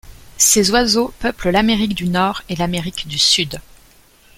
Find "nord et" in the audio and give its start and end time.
2.09-2.55